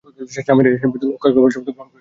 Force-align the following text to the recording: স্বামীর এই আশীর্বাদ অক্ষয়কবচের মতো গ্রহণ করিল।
স্বামীর 0.37 0.65
এই 0.67 0.75
আশীর্বাদ 0.75 1.01
অক্ষয়কবচের 1.07 1.59
মতো 1.61 1.71
গ্রহণ 1.71 1.79
করিল। 1.79 1.89